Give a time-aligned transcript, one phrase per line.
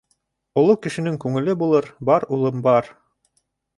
[0.61, 2.91] —Оло кешенең күңеле булыр, бар, улым, бар.